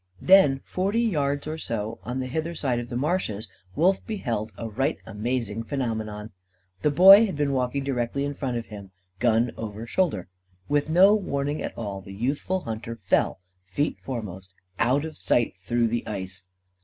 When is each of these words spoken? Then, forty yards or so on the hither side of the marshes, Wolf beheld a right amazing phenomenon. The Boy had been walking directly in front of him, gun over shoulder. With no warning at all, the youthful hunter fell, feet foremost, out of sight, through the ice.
Then, 0.19 0.61
forty 0.63 0.99
yards 1.03 1.45
or 1.45 1.59
so 1.59 1.99
on 2.03 2.19
the 2.19 2.25
hither 2.25 2.55
side 2.55 2.79
of 2.79 2.89
the 2.89 2.97
marshes, 2.97 3.47
Wolf 3.75 4.03
beheld 4.07 4.51
a 4.57 4.67
right 4.67 4.97
amazing 5.05 5.61
phenomenon. 5.61 6.31
The 6.81 6.89
Boy 6.89 7.27
had 7.27 7.35
been 7.35 7.51
walking 7.53 7.83
directly 7.83 8.25
in 8.25 8.33
front 8.33 8.57
of 8.57 8.65
him, 8.65 8.89
gun 9.19 9.51
over 9.57 9.85
shoulder. 9.85 10.27
With 10.67 10.89
no 10.89 11.13
warning 11.13 11.61
at 11.61 11.77
all, 11.77 12.01
the 12.01 12.15
youthful 12.15 12.61
hunter 12.61 12.95
fell, 13.03 13.41
feet 13.63 13.99
foremost, 13.99 14.55
out 14.79 15.05
of 15.05 15.19
sight, 15.19 15.55
through 15.57 15.87
the 15.89 16.07
ice. 16.07 16.45